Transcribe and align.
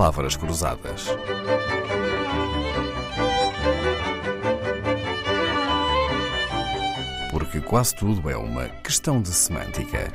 palavras 0.00 0.34
cruzadas. 0.34 1.08
Porque 7.30 7.60
quase 7.60 7.94
tudo 7.94 8.30
é 8.30 8.34
uma 8.34 8.66
questão 8.82 9.20
de 9.20 9.28
semântica. 9.28 10.10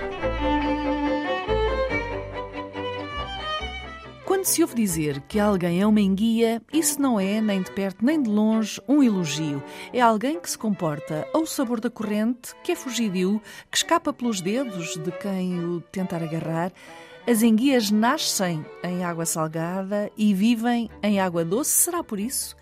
Quando 4.26 4.46
se 4.46 4.64
ouve 4.64 4.74
dizer 4.74 5.22
que 5.28 5.40
alguém 5.40 5.80
é 5.80 5.86
uma 5.86 6.02
enguia, 6.02 6.64
isso 6.74 7.00
não 7.00 7.20
é, 7.20 7.40
nem 7.40 7.62
de 7.62 7.70
perto 7.70 8.04
nem 8.04 8.20
de 8.20 8.28
longe, 8.28 8.82
um 8.88 9.04
elogio. 9.04 9.62
É 9.94 10.02
alguém 10.02 10.40
que 10.40 10.50
se 10.50 10.58
comporta 10.58 11.28
ao 11.32 11.46
sabor 11.46 11.80
da 11.80 11.92
corrente, 11.92 12.56
que 12.64 12.72
é 12.72 12.76
fugidio, 12.76 13.40
que 13.70 13.78
escapa 13.78 14.12
pelos 14.12 14.42
dedos 14.42 14.98
de 14.98 15.12
quem 15.12 15.64
o 15.64 15.80
tentar 15.92 16.24
agarrar. 16.24 16.72
As 17.28 17.42
enguias 17.42 17.90
nascem 17.90 18.64
em 18.84 19.04
água 19.04 19.26
salgada 19.26 20.12
e 20.16 20.32
vivem 20.32 20.92
em 21.02 21.20
água 21.20 21.44
doce. 21.44 21.72
Será 21.72 22.04
por 22.04 22.20
isso? 22.20 22.56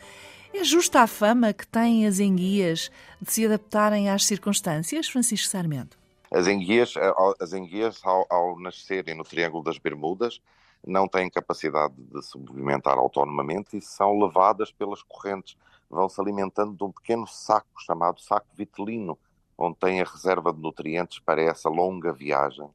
É 0.54 0.64
justa 0.64 1.02
a 1.02 1.08
fama 1.08 1.52
que 1.52 1.68
têm 1.68 2.08
as 2.08 2.18
enguias 2.18 2.90
de 3.22 3.30
se 3.30 3.46
adaptarem 3.46 4.10
às 4.10 4.24
circunstâncias, 4.26 5.10
Francisco 5.10 5.50
Sarmento? 5.50 6.00
As 6.32 6.48
enguias, 6.48 6.96
eh, 6.96 7.14
as 7.42 7.52
enguias 7.52 8.00
ao, 8.06 8.26
ao 8.30 8.58
nascerem 8.58 9.16
no 9.16 9.26
Triângulo 9.26 9.66
das 9.66 9.78
Bermudas, 9.78 10.40
não 10.88 11.10
têm 11.10 11.30
capacidade 11.30 11.96
de 11.98 12.22
se 12.22 12.38
movimentar 12.38 12.98
autonomamente 12.98 13.76
e 13.76 13.82
são 13.82 14.18
levadas 14.18 14.72
pelas 14.72 15.04
correntes. 15.04 15.58
Vão 15.90 16.08
se 16.08 16.22
alimentando 16.22 16.74
de 16.74 16.84
um 16.86 16.92
pequeno 16.92 17.28
saco 17.28 17.82
chamado 17.86 18.22
saco 18.22 18.48
vitelino, 18.56 19.20
onde 19.58 19.76
tem 19.76 20.00
a 20.00 20.06
reserva 20.06 20.54
de 20.54 20.62
nutrientes 20.62 21.20
para 21.20 21.42
essa 21.42 21.68
longa 21.68 22.14
viagem 22.14 22.70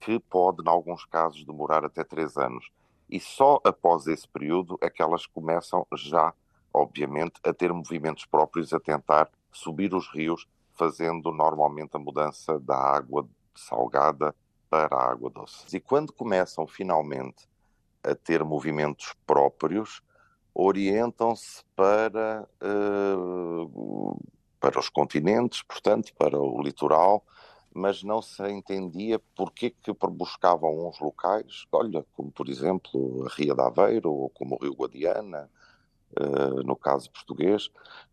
que 0.00 0.18
pode, 0.18 0.62
em 0.62 0.68
alguns 0.68 1.04
casos, 1.04 1.44
demorar 1.44 1.84
até 1.84 2.04
três 2.04 2.36
anos. 2.36 2.70
E 3.08 3.18
só 3.18 3.58
após 3.64 4.06
esse 4.06 4.28
período 4.28 4.78
é 4.80 4.90
que 4.90 5.02
elas 5.02 5.26
começam 5.26 5.86
já, 5.94 6.32
obviamente, 6.72 7.40
a 7.42 7.52
ter 7.52 7.72
movimentos 7.72 8.26
próprios, 8.26 8.72
a 8.72 8.80
tentar 8.80 9.30
subir 9.50 9.94
os 9.94 10.08
rios, 10.08 10.46
fazendo 10.74 11.32
normalmente 11.32 11.96
a 11.96 11.98
mudança 11.98 12.58
da 12.60 12.76
água 12.76 13.26
salgada 13.54 14.34
para 14.70 14.94
a 14.96 15.10
água 15.10 15.30
doce. 15.30 15.64
E 15.74 15.80
quando 15.80 16.12
começam 16.12 16.66
finalmente 16.66 17.48
a 18.02 18.14
ter 18.14 18.44
movimentos 18.44 19.14
próprios, 19.26 20.02
orientam-se 20.54 21.64
para, 21.74 22.48
uh, 22.62 24.20
para 24.60 24.78
os 24.78 24.88
continentes, 24.88 25.62
portanto, 25.62 26.12
para 26.16 26.38
o 26.38 26.60
litoral, 26.60 27.24
mas 27.78 28.02
não 28.02 28.20
se 28.20 28.42
entendia 28.50 29.20
porque 29.36 29.70
que 29.70 29.92
buscavam 30.10 30.88
uns 30.88 30.98
locais, 31.00 31.66
olha, 31.72 32.04
como 32.14 32.30
por 32.30 32.48
exemplo 32.48 33.24
a 33.24 33.28
Ria 33.30 33.54
de 33.54 33.62
Aveiro 33.62 34.12
ou 34.12 34.28
como 34.30 34.56
o 34.56 34.58
Rio 34.58 34.74
Guadiana, 34.74 35.48
uh, 36.18 36.62
no 36.64 36.76
caso 36.76 37.10
português, 37.10 37.66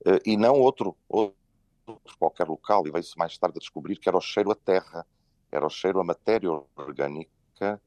uh, 0.06 0.22
e 0.26 0.38
não 0.38 0.60
outro, 0.60 0.96
outro 1.10 1.36
qualquer 2.20 2.48
local, 2.48 2.86
e 2.88 2.92
veio-se 2.92 3.18
mais 3.18 3.38
tarde 3.38 3.58
a 3.58 3.60
descobrir 3.60 3.98
que 3.98 4.08
era 4.08 4.18
o 4.18 4.22
cheiro 4.22 4.52
à 4.52 4.56
terra, 4.56 5.06
era 5.52 5.66
o 5.66 5.70
cheiro 5.70 6.00
à 6.00 6.04
matéria 6.04 6.52
orgânica 6.76 7.82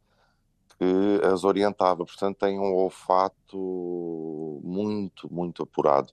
que 0.78 1.26
as 1.26 1.44
orientava, 1.44 2.04
portanto 2.04 2.38
tem 2.38 2.58
um 2.58 2.74
olfato 2.74 4.60
muito, 4.62 5.32
muito 5.32 5.62
apurado. 5.62 6.12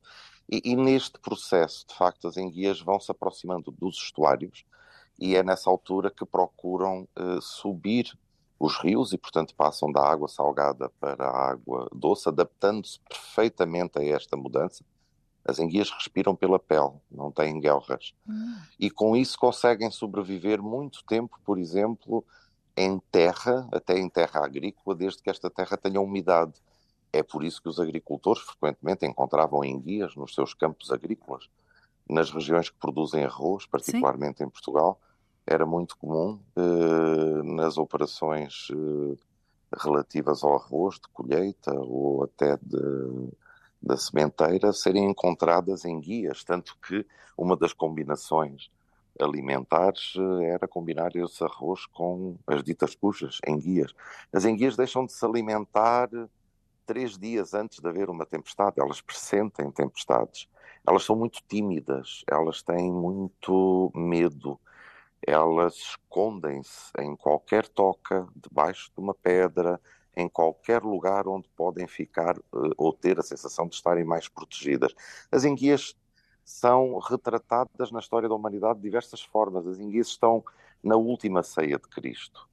E, 0.50 0.62
e 0.64 0.76
neste 0.76 1.20
processo, 1.20 1.86
de 1.88 1.96
facto, 1.96 2.28
as 2.28 2.38
enguias 2.38 2.80
vão 2.80 3.00
se 3.00 3.12
aproximando 3.12 3.72
dos 3.72 3.98
estuários, 3.98 4.66
e 5.20 5.36
é 5.36 5.44
nessa 5.44 5.70
altura 5.70 6.12
que 6.12 6.26
procuram 6.26 7.08
uh, 7.18 7.42
subir 7.42 8.18
os 8.60 8.78
rios 8.78 9.14
e, 9.14 9.18
portanto, 9.18 9.54
passam 9.56 9.92
da 9.92 10.02
água 10.02 10.28
salgada 10.28 10.90
para 11.00 11.28
a 11.28 11.52
água 11.52 11.90
doce, 11.94 12.30
adaptando-se 12.30 13.00
perfeitamente 13.02 14.00
a 14.00 14.04
esta 14.04 14.38
mudança. 14.38 14.84
As 15.44 15.60
enguias 15.60 15.92
respiram 15.92 16.36
pela 16.36 16.58
pele, 16.58 16.94
não 17.12 17.32
têm 17.32 17.60
guelras. 17.60 18.14
Hum. 18.28 18.58
E 18.80 18.90
com 18.90 19.16
isso 19.16 19.38
conseguem 19.38 19.92
sobreviver 19.92 20.62
muito 20.62 21.04
tempo, 21.06 21.40
por 21.46 21.60
exemplo, 21.60 22.26
em 22.76 23.00
terra, 23.12 23.68
até 23.72 23.98
em 24.00 24.10
terra 24.10 24.44
agrícola, 24.44 24.96
desde 24.96 25.22
que 25.22 25.30
esta 25.30 25.50
terra 25.50 25.78
tenha 25.78 26.02
umidade. 26.02 26.54
É 27.14 27.22
por 27.22 27.44
isso 27.44 27.62
que 27.62 27.70
os 27.70 27.80
agricultores 27.80 28.42
frequentemente 28.42 29.06
encontravam 29.06 29.64
enguias 29.64 30.16
nos 30.16 30.34
seus 30.34 30.54
campos 30.54 30.92
agrícolas 30.92 31.48
nas 32.10 32.32
regiões 32.32 32.70
que 32.70 32.78
produzem 32.78 33.24
arroz, 33.24 33.66
particularmente 33.66 34.40
Sim. 34.40 34.46
em 34.46 34.50
Portugal, 34.50 35.00
era 35.46 35.66
muito 35.66 35.98
comum 35.98 36.40
eh, 36.56 37.44
nas 37.44 37.78
operações 37.78 38.68
eh, 38.72 39.18
relativas 39.78 40.44
ao 40.44 40.56
arroz 40.56 40.96
de 40.96 41.08
colheita 41.14 41.74
ou 41.74 42.24
até 42.24 42.58
de, 42.58 43.30
da 43.82 43.96
sementeira 43.98 44.74
serem 44.74 45.10
encontradas 45.10 45.86
em 45.86 46.00
guias, 46.00 46.44
tanto 46.44 46.78
que 46.86 47.06
uma 47.38 47.56
das 47.56 47.74
combinações 47.74 48.72
alimentares 49.20 50.14
eh, 50.18 50.46
era 50.46 50.68
combinar 50.68 51.16
esse 51.16 51.44
arroz 51.44 51.86
com 51.88 52.38
as 52.48 52.64
ditas 52.64 52.96
cujas, 52.96 53.40
enguias. 53.48 53.94
As 54.34 54.46
enguias 54.46 54.76
deixam 54.76 55.06
de 55.06 55.14
se 55.14 55.26
alimentar 55.26 56.10
três 56.86 57.18
dias 57.18 57.54
antes 57.54 57.80
de 57.80 57.88
haver 57.88 58.10
uma 58.10 58.26
tempestade, 58.26 58.80
elas 58.80 59.02
pressentem 59.02 59.72
tempestades 59.72 60.48
elas 60.88 61.04
são 61.04 61.16
muito 61.16 61.42
tímidas, 61.48 62.24
elas 62.30 62.62
têm 62.62 62.92
muito 62.92 63.92
medo, 63.96 64.60
elas 65.26 65.76
escondem-se 65.76 66.92
em 67.00 67.16
qualquer 67.16 67.68
toca, 67.68 68.28
debaixo 68.36 68.92
de 68.96 69.02
uma 69.02 69.14
pedra, 69.14 69.82
em 70.16 70.30
qualquer 70.30 70.82
lugar 70.84 71.28
onde 71.28 71.50
podem 71.56 71.88
ficar 71.88 72.38
uh, 72.38 72.72
ou 72.78 72.94
ter 72.94 73.20
a 73.20 73.24
sensação 73.24 73.68
de 73.68 73.76
estarem 73.76 74.06
mais 74.06 74.28
protegidas. 74.28 74.94
As 75.32 75.44
enguias 75.44 75.96
são 76.44 77.00
retratadas 77.00 77.92
na 77.92 78.00
história 78.00 78.30
da 78.30 78.36
humanidade 78.36 78.76
de 78.76 78.84
diversas 78.84 79.22
formas. 79.22 79.68
As 79.68 79.80
enguias 79.80 80.08
estão 80.08 80.44
na 80.84 80.96
última 80.96 81.42
ceia 81.42 81.78
de 81.80 81.88
Cristo. 81.88 82.48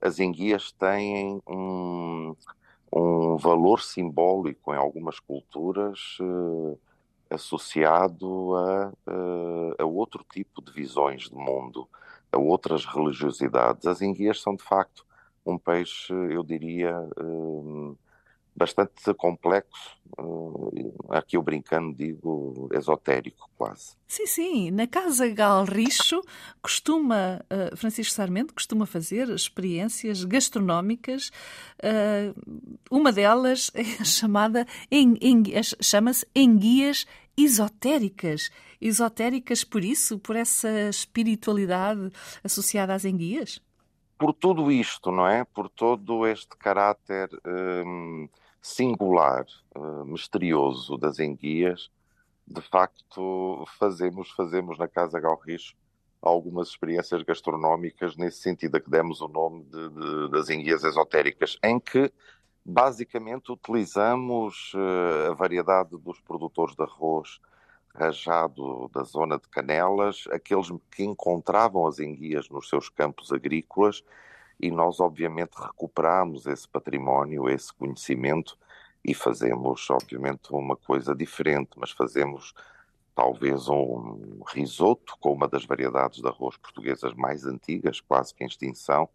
As 0.00 0.18
enguias 0.18 0.72
têm 0.72 1.40
um, 1.46 2.34
um 2.92 3.36
valor 3.36 3.80
simbólico 3.82 4.72
em 4.72 4.76
algumas 4.76 5.20
culturas 5.20 6.18
uh, 6.20 6.78
associado 7.28 8.54
a, 8.54 8.92
a, 9.06 9.82
a, 9.82 9.84
outro 9.84 10.24
tipo 10.30 10.62
de 10.62 10.72
visões 10.72 11.28
de 11.28 11.34
mundo, 11.34 11.88
a 12.32 12.38
outras 12.38 12.84
religiosidades. 12.84 13.86
As 13.86 14.02
enguias 14.02 14.40
são, 14.40 14.54
de 14.54 14.62
facto, 14.62 15.04
um 15.44 15.58
peixe, 15.58 16.12
eu 16.12 16.42
diria, 16.42 16.94
um, 17.18 17.96
bastante 18.56 19.12
complexo, 19.14 19.96
um, 20.18 20.70
aqui 21.10 21.36
eu 21.36 21.42
brincando 21.42 21.94
digo 21.94 22.68
esotérico 22.72 23.50
quase. 23.56 23.96
Sim, 24.08 24.26
sim, 24.26 24.70
na 24.70 24.86
Casa 24.86 25.28
Galricho 25.28 26.22
costuma, 26.62 27.44
uh, 27.50 27.76
Francisco 27.76 28.14
Sarmento 28.14 28.54
costuma 28.54 28.86
fazer 28.86 29.28
experiências 29.28 30.24
gastronómicas, 30.24 31.30
uh, 31.82 32.34
uma 32.90 33.12
delas 33.12 33.70
é 33.74 33.84
chamada, 34.04 34.66
em, 34.90 35.18
chama-se 35.82 36.26
Enguias 36.34 37.06
Esotéricas. 37.36 38.50
Esotéricas 38.80 39.64
por 39.64 39.84
isso, 39.84 40.18
por 40.18 40.36
essa 40.36 40.88
espiritualidade 40.88 42.10
associada 42.42 42.94
às 42.94 43.04
enguias? 43.04 43.60
Por 44.18 44.32
tudo 44.32 44.72
isto, 44.72 45.10
não 45.10 45.28
é? 45.28 45.44
Por 45.44 45.68
todo 45.68 46.26
este 46.26 46.56
caráter 46.56 47.28
hum, 47.84 48.28
singular, 48.60 49.46
hum, 49.76 50.04
misterioso 50.04 50.96
das 50.96 51.18
enguias, 51.18 51.90
de 52.46 52.60
facto 52.60 53.64
fazemos, 53.78 54.30
fazemos 54.30 54.78
na 54.78 54.86
Casa 54.86 55.18
Galricho 55.18 55.74
algumas 56.22 56.68
experiências 56.68 57.22
gastronómicas 57.22 58.16
nesse 58.16 58.38
sentido 58.38 58.76
a 58.76 58.80
que 58.80 58.90
demos 58.90 59.20
o 59.20 59.28
nome 59.28 59.64
de, 59.64 59.88
de, 59.90 60.30
das 60.30 60.48
enguias 60.50 60.82
esotéricas, 60.84 61.58
em 61.62 61.78
que 61.78 62.12
basicamente 62.64 63.52
utilizamos 63.52 64.72
uh, 64.74 65.30
a 65.30 65.34
variedade 65.34 65.96
dos 65.98 66.20
produtores 66.20 66.74
de 66.74 66.82
arroz 66.82 67.40
rajado 67.94 68.90
da 68.92 69.04
zona 69.04 69.38
de 69.38 69.48
Canelas, 69.48 70.24
aqueles 70.30 70.68
que 70.90 71.04
encontravam 71.04 71.86
as 71.86 71.98
enguias 71.98 72.48
nos 72.50 72.68
seus 72.68 72.88
campos 72.88 73.32
agrícolas, 73.32 74.02
e 74.58 74.70
nós 74.70 75.00
obviamente 75.00 75.54
recuperamos 75.54 76.46
esse 76.46 76.68
património, 76.68 77.48
esse 77.48 77.72
conhecimento 77.72 78.56
e 79.04 79.14
fazemos 79.14 79.88
obviamente 79.90 80.52
uma 80.52 80.76
coisa 80.76 81.14
diferente, 81.14 81.70
mas 81.76 81.90
fazemos 81.90 82.52
talvez 83.14 83.68
um 83.68 84.42
risoto 84.48 85.16
com 85.20 85.32
uma 85.32 85.48
das 85.48 85.64
variedades 85.64 86.20
de 86.20 86.28
arroz 86.28 86.56
portuguesas 86.56 87.14
mais 87.14 87.46
antigas, 87.46 88.00
quase 88.00 88.34
que 88.34 88.44
em 88.44 88.46
extinção, 88.46 89.08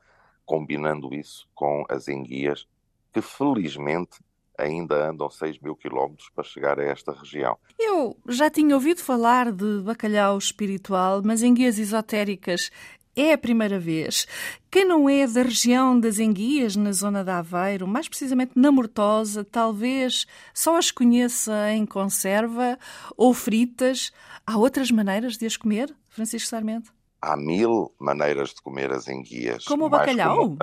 combinando 0.46 1.14
isso 1.14 1.48
com 1.54 1.86
as 1.90 2.08
enguias 2.08 2.68
que 3.14 3.22
felizmente 3.22 4.20
ainda 4.58 5.10
andam 5.10 5.30
6 5.30 5.60
mil 5.60 5.76
quilómetros 5.76 6.30
para 6.30 6.44
chegar 6.44 6.80
a 6.80 6.84
esta 6.84 7.12
região. 7.12 7.58
Eu 7.80 8.18
já 8.28 8.50
tinha 8.50 8.76
ouvido 8.76 9.02
falar 9.02 9.52
de 9.52 9.82
bacalhau 9.82 10.38
espiritual, 10.38 11.22
mas 11.24 11.44
em 11.44 11.54
guias 11.54 11.78
esotéricas 11.80 12.72
é 13.16 13.34
a 13.34 13.38
primeira 13.38 13.80
vez. 13.80 14.28
Quem 14.70 14.86
não 14.86 15.10
é 15.10 15.28
da 15.28 15.44
região 15.44 16.00
das 16.00 16.20
enguias, 16.20 16.76
na 16.76 16.92
zona 16.92 17.24
de 17.24 17.30
Aveiro, 17.30 17.88
mais 17.88 18.08
precisamente 18.08 18.54
na 18.56 18.72
Mortosa, 18.72 19.44
talvez 19.44 20.26
só 20.54 20.78
as 20.78 20.92
conheça 20.92 21.72
em 21.72 21.86
conserva 21.86 22.78
ou 23.18 23.34
fritas. 23.34 24.12
Há 24.46 24.58
outras 24.58 24.92
maneiras 24.92 25.38
de 25.38 25.46
as 25.46 25.58
comer, 25.58 25.94
Francisco 26.10 26.50
Sarmento? 26.50 26.94
Há 27.22 27.38
mil 27.38 27.94
maneiras 28.00 28.50
de 28.50 28.62
comer 28.62 28.92
as 28.92 29.08
enguias. 29.08 29.66
Como 29.66 29.86
o 29.86 29.90
bacalhau? 29.90 30.56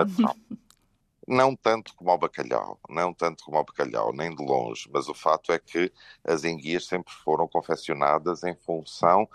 Não 1.27 1.55
tanto 1.55 1.95
como 1.95 2.11
o 2.11 2.17
bacalhau, 2.17 2.81
não 2.89 3.13
tanto 3.13 3.45
como 3.45 3.59
o 3.59 3.65
bacalhau, 3.65 4.15
nem 4.15 4.35
de 4.35 4.43
longe, 4.43 4.89
mas 4.91 5.09
o 5.09 5.15
fato 5.15 5.53
é 5.53 5.59
que 5.59 5.93
as 6.25 6.43
enguias 6.43 6.87
sempre 6.87 7.13
foram 7.13 7.47
confeccionadas 7.47 8.43
em 8.45 8.57
função 8.57 9.29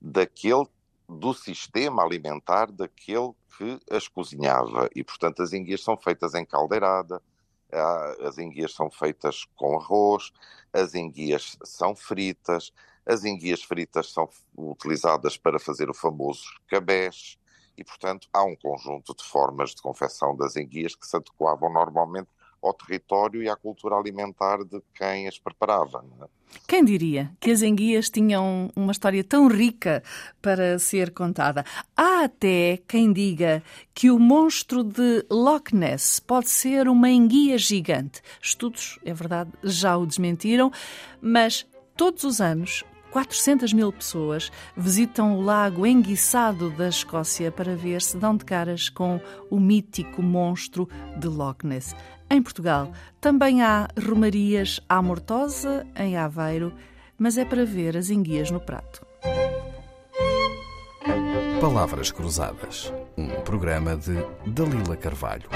daquele 0.00 0.66
do 1.08 1.34
sistema 1.34 2.02
alimentar 2.02 2.70
daquele 2.70 3.32
que 3.56 3.80
as 3.90 4.08
cozinhava. 4.08 4.88
E, 4.94 5.04
portanto, 5.04 5.42
as 5.42 5.52
enguias 5.52 5.82
são 5.82 5.96
feitas 5.96 6.34
em 6.34 6.44
caldeirada, 6.44 7.22
as 8.20 8.38
enguias 8.38 8.72
são 8.72 8.90
feitas 8.90 9.44
com 9.56 9.76
arroz, 9.76 10.32
as 10.72 10.94
enguias 10.94 11.56
são 11.64 11.94
fritas, 11.94 12.72
as 13.06 13.24
enguias 13.24 13.62
fritas 13.62 14.12
são 14.12 14.28
utilizadas 14.56 15.36
para 15.36 15.58
fazer 15.58 15.90
o 15.90 15.94
famoso 15.94 16.44
cabés, 16.68 17.38
e, 17.76 17.82
portanto, 17.82 18.28
há 18.32 18.44
um 18.44 18.54
conjunto 18.54 19.14
de 19.16 19.24
formas 19.24 19.70
de 19.70 19.82
confecção 19.82 20.36
das 20.36 20.56
enguias 20.56 20.94
que 20.94 21.06
se 21.06 21.16
adequavam 21.16 21.72
normalmente 21.72 22.28
ao 22.66 22.74
território 22.74 23.42
e 23.42 23.48
à 23.48 23.56
cultura 23.56 23.96
alimentar 23.96 24.64
de 24.64 24.80
quem 24.94 25.28
as 25.28 25.38
preparava. 25.38 26.04
É? 26.22 26.26
Quem 26.66 26.84
diria 26.84 27.30
que 27.40 27.50
as 27.50 27.62
enguias 27.62 28.08
tinham 28.08 28.70
uma 28.74 28.92
história 28.92 29.22
tão 29.22 29.48
rica 29.48 30.02
para 30.40 30.78
ser 30.78 31.12
contada? 31.12 31.64
Há 31.96 32.24
até 32.24 32.78
quem 32.88 33.12
diga 33.12 33.62
que 33.92 34.10
o 34.10 34.18
monstro 34.18 34.82
de 34.82 35.24
Loch 35.30 35.74
Ness 35.74 36.20
pode 36.20 36.48
ser 36.48 36.88
uma 36.88 37.10
enguia 37.10 37.58
gigante. 37.58 38.22
Estudos, 38.40 38.98
é 39.04 39.12
verdade, 39.12 39.50
já 39.62 39.96
o 39.96 40.06
desmentiram, 40.06 40.70
mas 41.20 41.66
todos 41.96 42.24
os 42.24 42.40
anos 42.40 42.84
400 43.14 43.72
mil 43.72 43.92
pessoas 43.92 44.50
visitam 44.76 45.38
o 45.38 45.40
lago 45.40 45.86
enguiçado 45.86 46.68
da 46.70 46.88
Escócia 46.88 47.52
para 47.52 47.76
ver 47.76 48.02
se 48.02 48.16
dão 48.16 48.36
de 48.36 48.44
caras 48.44 48.88
com 48.88 49.20
o 49.48 49.60
mítico 49.60 50.20
monstro 50.20 50.88
de 51.16 51.28
Loch 51.28 51.64
Ness. 51.64 51.94
Em 52.34 52.42
Portugal 52.42 52.90
também 53.20 53.62
há 53.62 53.86
romarias 53.96 54.80
à 54.88 55.00
Mortosa, 55.00 55.86
em 55.96 56.16
Aveiro, 56.16 56.72
mas 57.16 57.38
é 57.38 57.44
para 57.44 57.64
ver 57.64 57.96
as 57.96 58.10
enguias 58.10 58.50
no 58.50 58.58
prato. 58.58 59.06
Palavras 61.60 62.10
Cruzadas, 62.10 62.92
um 63.16 63.28
programa 63.42 63.96
de 63.96 64.16
Dalila 64.44 64.96
Carvalho. 64.96 65.48